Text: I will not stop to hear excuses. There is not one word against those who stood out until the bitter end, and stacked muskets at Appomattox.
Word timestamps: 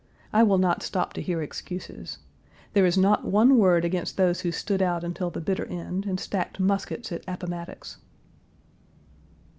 I 0.33 0.41
will 0.41 0.57
not 0.57 0.81
stop 0.81 1.13
to 1.13 1.21
hear 1.21 1.43
excuses. 1.43 2.17
There 2.73 2.87
is 2.87 2.97
not 2.97 3.23
one 3.23 3.59
word 3.59 3.85
against 3.85 4.17
those 4.17 4.41
who 4.41 4.51
stood 4.51 4.81
out 4.81 5.03
until 5.03 5.29
the 5.29 5.39
bitter 5.41 5.65
end, 5.67 6.07
and 6.07 6.19
stacked 6.19 6.59
muskets 6.59 7.11
at 7.11 7.21
Appomattox. 7.27 7.97